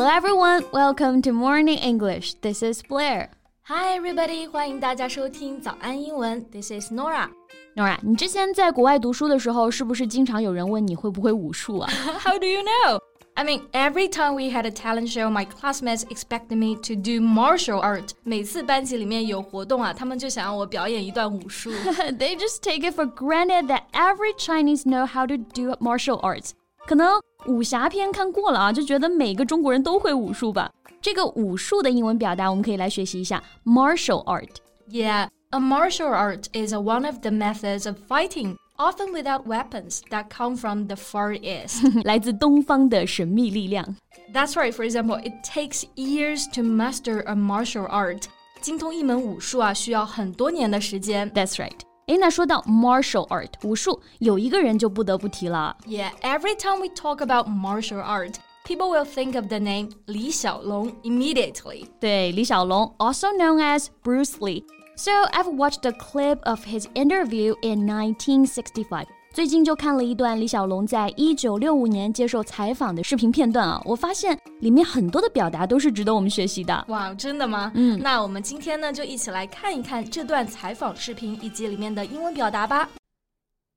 [0.00, 2.32] Hello everyone, welcome to Morning English.
[2.40, 3.28] This is Blair.
[3.64, 6.42] Hi everybody，欢迎大家收听早安英文。
[6.50, 7.28] This is Norah.
[7.76, 12.98] Norah，你之前在国外读书的时候，是不是经常有人问你会不会武术啊？How do you know?
[13.34, 17.20] I mean, every time we had a talent show, my classmates expected me to do
[17.22, 18.08] martial art.
[18.24, 21.70] 每次班级里面有活动啊，他们就想让我表演一段武术。
[21.70, 26.52] They just take it for granted that every Chinese know how to do martial arts.
[26.85, 30.71] 可能武侠片看过了啊，就觉得每个中国人都会武术吧。
[31.01, 40.01] 这个武术的英文表达，我们可以来学习一下 martial art。Yeah, a martial art is one of the methods of fighting often without weapons
[40.09, 42.03] that come from the Far East.
[42.03, 43.95] 来自东方的神秘力量。
[44.33, 44.71] That's right.
[44.71, 48.23] For example, it takes years to master a martial art.
[48.61, 51.29] 精通一门武术啊，需要很多年的时间。
[51.31, 51.79] That's right.
[52.09, 55.75] 诶，那说到 martial art 武术，有一个人就不得不提了。
[55.87, 60.93] Yeah, every time we talk about martial art, people will think of the name Li Xiaolong
[61.03, 61.87] immediately.
[61.99, 64.63] 对，李小龙，also known as Bruce Lee.
[64.95, 69.07] So I've watched a clip of his interview in 1965.
[69.32, 76.84] 最近就看了一段李小龙在一九六五年接受采访的视频片段啊，我发现里面很多的表达都是值得我们学习的。
[76.88, 77.70] 哇，真的吗？
[77.76, 82.88] 嗯，那我们今天呢就一起来看一看这段采访视频以及里面的英文表达吧。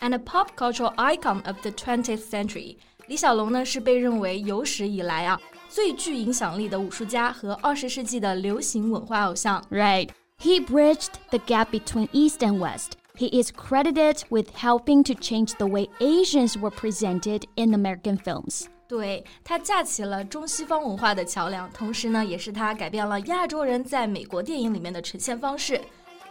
[0.00, 2.76] and a pop cultural icon of the 20th century.
[3.06, 5.38] 李小龙呢是被认为有史以来啊
[5.68, 9.62] 最具影响力的武术家和二十世纪的流行文化偶像。
[9.70, 10.08] Right.
[10.40, 12.92] He bridged the gap between East and West.
[13.16, 18.66] He is credited with helping to change the way Asians were presented in American films.
[18.88, 25.80] 对他架起了中西方文化的桥梁，同时呢，也是他改变了亚洲人在美国电影里面的呈现方式。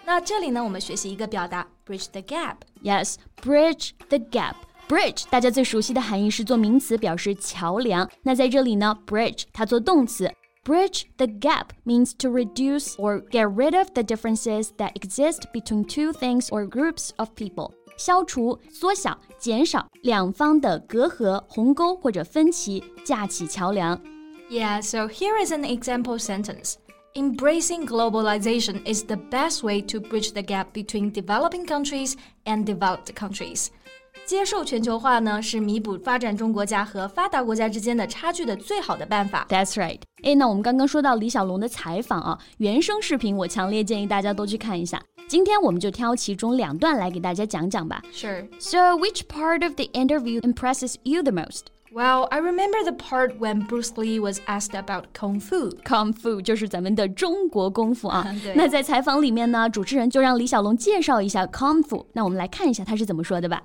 [0.07, 8.09] 那这里呢，我们学习一个表达，bridge the gap。Yes，bridge the gap。Bridge 大家最熟悉的含义是做名词，表示桥梁。
[8.22, 10.29] 那在这里呢，bridge 它做动词。
[10.66, 16.11] Bridge the gap means to reduce or get rid of the differences that exist between two
[16.13, 17.72] things or groups of people.
[17.97, 24.00] 消除、缩小、减少两方的隔阂、鸿沟或者分歧，架起桥梁。
[24.50, 26.75] Yeah, so here is an example sentence.
[27.17, 33.13] Embracing globalization is the best way to bridge the gap between developing countries and developed
[33.13, 33.67] countries.
[34.25, 39.45] 接受全球化呢，是弥补发展中国家和发达国家之间的差距的最好的办法。
[39.50, 40.00] That's right。
[40.23, 45.03] 哎，那我们刚刚说到李小龙的采访啊，原声视频我强烈建议大家都去看一下。
[45.28, 48.01] 今天我们就挑其中两段来给大家讲讲吧。
[48.13, 48.47] Sure.
[48.59, 51.66] So, which part of the interview impresses you the most?
[51.91, 55.69] Well, I remember the part when Bruce Lee was asked about kung fu.
[55.85, 58.25] Kung fu 就是咱们的中国功夫啊。
[58.56, 62.03] 那在采访里面呢，主持人就让李小龙介绍一下 kung fu。
[62.13, 63.61] 那我们来看一下他是怎么说的吧。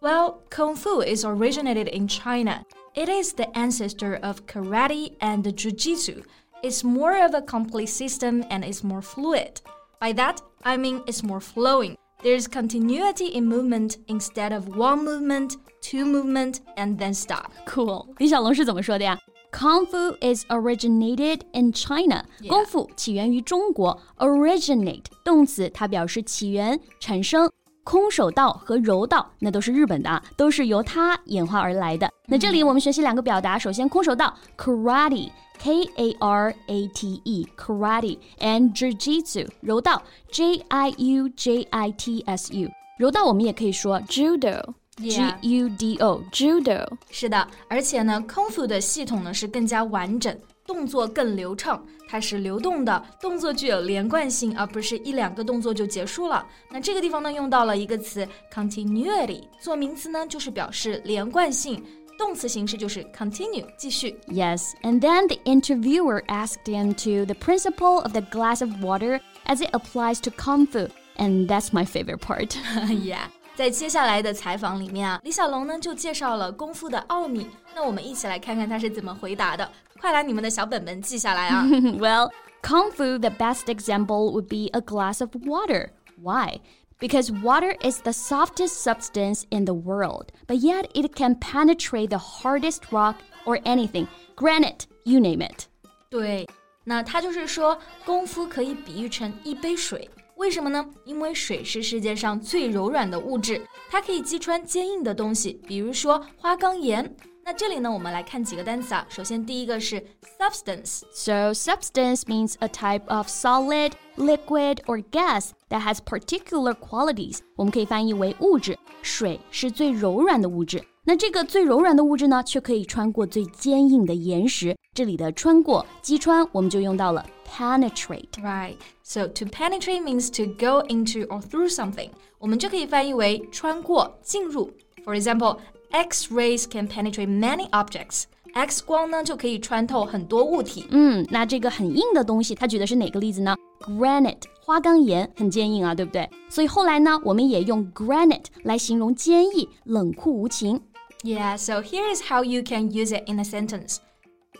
[0.00, 2.64] Well, kung fu is originated in China.
[2.94, 6.22] It is the ancestor of karate and jujitsu.
[6.62, 9.62] It's more of a complete system and is more fluid.
[9.98, 11.96] By that, I mean it's more flowing.
[12.22, 17.50] There's continuity in movement instead of one movement, two movement, and then stop.
[17.66, 18.06] Cool.
[18.18, 19.18] 李小龙是怎么说的呀？
[19.52, 22.24] Kung Fu is originated in China.
[22.40, 22.48] Yeah.
[22.48, 24.00] 功夫起源于中国。
[24.16, 27.50] Originate 动词，它表示起源、产生。
[27.83, 32.09] 空手道和柔道那都是日本的啊，都是由它演化而来的。
[32.27, 35.29] 那这里我们学习两个表达，首先空手道 karate。
[35.61, 40.01] K A R A T E karate and jiu-jitsu 柔道
[40.31, 44.63] J I U J I T S U 柔道我们也可以说 judo
[44.99, 46.85] G U D O judo。
[47.09, 56.45] 是的，而且呢，功夫的系统呢是更加完整，动作更流畅，它是流动的，动作具有连贯性，而不是一两个动作就结束了。
[56.69, 61.83] 那这个地方呢，用到了一个词 continuity，做名词呢就是表示连贯性。
[62.17, 64.13] 动词形式就是 continue，继续。
[64.27, 69.65] Yes, and then the interviewer asked him to the principle of the glass of water as
[69.65, 72.57] it applies to kung fu, and that's my favorite part.
[72.89, 73.27] yeah.
[73.58, 77.48] 在接下来的采访里面啊，李小龙呢就介绍了功夫的奥秘。
[77.74, 79.70] 那我们一起来看看他是怎么回答的。
[80.00, 81.64] 快来你们的小本本记下来啊。
[81.98, 82.30] well,
[82.62, 85.90] kung fu, the best example would be a glass of water.
[86.20, 86.60] Why?
[87.00, 92.18] because water is the softest substance in the world, but yet it can penetrate the
[92.18, 95.66] hardest rock or anything, granite, you name it.
[96.08, 96.48] 对，
[96.84, 100.08] 那它就是说，功夫可以比喻成一杯水。
[100.39, 100.85] 为什么呢？
[101.03, 107.13] 因为水是世界上最柔软的物质，它可以击穿坚硬的东西，比如说花岗岩。
[107.43, 109.05] 那这里呢，我们来看几个单词啊。
[109.09, 110.01] 首先，第一个是
[110.39, 111.01] substance。
[111.11, 117.39] So substance means a type of solid, liquid, or gas that has particular qualities。
[117.57, 118.79] 我们可以翻译为物质。
[119.01, 120.81] 水是最柔软的物质。
[121.03, 124.73] 那这个最柔软的物质呢，却可以穿过最坚硬的岩石。
[124.93, 128.76] 这里的穿过、击穿，我们就用到了 penetrate。Right.
[129.02, 132.10] So to penetrate means to go into or through something。
[132.38, 134.70] 我们就可以翻译为穿过、进入。
[135.04, 135.58] For example.
[135.90, 138.24] X rays can penetrate many objects.
[138.52, 140.86] X 光呢就可以穿透很多物体。
[140.90, 143.54] 嗯，那这个很硬的东西，它举的是哪个例子呢？
[143.78, 146.28] Granite，花岗岩，很坚硬啊，对不对？
[146.48, 150.80] 所以后来呢，我们也用 granite 来形容坚毅、冷酷无情。
[151.22, 153.98] Yeah, so here is how you can use it in a sentence.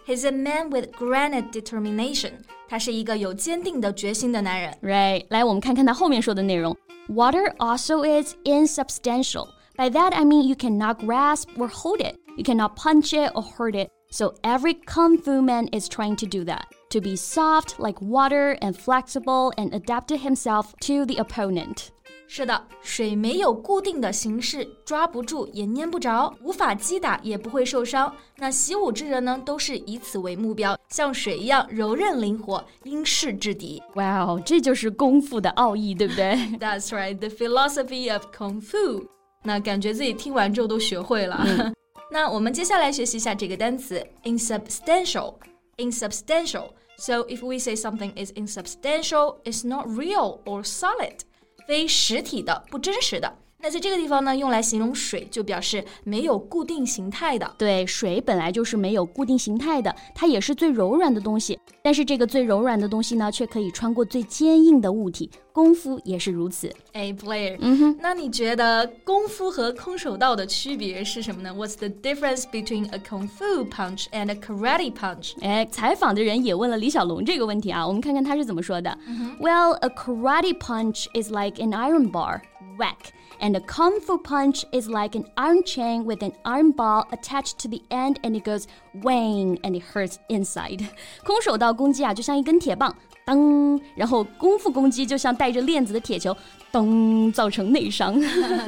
[0.08, 2.32] He's a man with granite determination.
[2.68, 4.76] 他是一个有坚定的决心的男人。
[4.82, 6.76] Right，来，我们看看他后面说的内容。
[7.08, 9.48] Water also is insubstantial.
[9.76, 12.16] By that I mean you cannot grasp or hold it.
[12.36, 13.88] You cannot punch it or hurt it.
[14.10, 16.66] So every kung fu man is trying to do that.
[16.90, 21.90] To be soft like water and flexible and adapted himself to the opponent.
[22.31, 28.15] 是的，水没有固定的形式，抓不住也捏不着，无法击打也不会受伤。
[28.37, 33.81] 那习武之人呢，都是以此为目标，像水一样柔韧灵活，因势制敌。
[33.95, 39.07] Wow，这就是功夫的奥义，对不对？That's right, the philosophy of kung fu.
[39.43, 41.43] 那感觉自己听完之后都学会了。
[41.43, 41.73] 嗯、
[42.11, 45.33] 那我们接下来学习一下这个单词 insubstantial。
[45.77, 46.67] insubstantial.
[46.99, 51.21] So if we say something is insubstantial, it's not real or solid，
[51.69, 53.37] 非实体的、不真实的。
[53.60, 57.54] 那在这个地方呢，用来形容水，就表示没有固定形态的。
[57.56, 61.58] 对，水本来就是没有固定形态的，它也是最柔软的东西。
[61.82, 65.30] 但是这个最柔软的东西呢，却可以穿过最坚硬的物体。
[65.50, 66.70] 功夫也是如此。
[66.92, 71.54] 哎，Blair，嗯哼，那你觉得功夫和空手道的区别是什么呢？
[71.54, 75.32] What's the difference between a kung fu punch and a karate punch？
[75.40, 78.98] 哎，采访的人也问了李小龙这个问题啊，我们看看他是怎么说的。
[79.40, 82.42] Well, a karate punch is like an iron bar,
[82.76, 83.14] whack.
[83.40, 87.58] And a kung fu punch is like an iron chain with an iron ball attached
[87.62, 88.66] to the end, and it goes
[89.02, 90.86] wang, and it hurts inside.
[91.24, 92.94] 空手道攻击啊，就像一根铁棒，
[93.26, 96.34] 当，然后功夫攻击就像带着链子的铁球，
[96.70, 98.18] 当，造成内伤。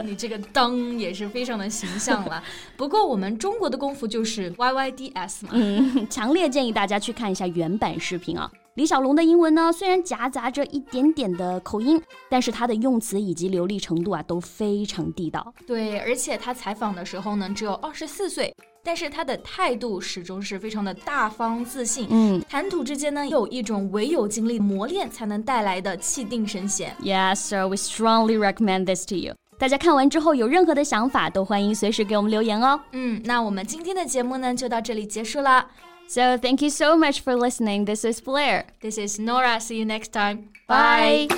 [0.04, 2.42] 你这个当也是非常的形象了。
[2.76, 5.52] 不过我们中国的功夫就是 Y Y D S 嘛。
[5.54, 8.50] 嗯，强烈建议大家去看一下原版视频啊。
[8.81, 15.53] 李小龙的英文呢，虽然夹杂着一点点的口音，但是他的用词以及流利程度啊都非常地道。
[15.67, 18.51] 对，而且他采访的时候呢，只有二十四岁，
[18.83, 22.07] 但是他的态度始终是非常的大方自信。
[22.09, 26.91] 嗯，谈吐之间呢，有一种唯有经历磨练才能带来的气定神闲。
[27.03, 29.35] Yes, sir, we strongly recommend this to you.
[29.59, 32.81] 大家看完之后有任何的想法，都欢迎随时给我们留言哦。
[32.93, 35.67] 嗯，那我们今天的节目呢，就到这里结束了。
[36.11, 37.85] So thank you so much for listening.
[37.85, 38.65] This is Blair.
[38.81, 39.61] This is Norah.
[39.61, 40.49] See you next time.
[40.67, 41.29] Bye.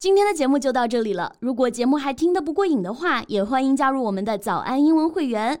[0.00, 1.36] 今天的节目就到这里了。
[1.38, 5.60] 如果节目还听得不过瘾的话，也欢迎加入我们的早安英文会员。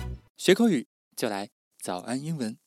[0.43, 2.57] 学口语就来早安英文。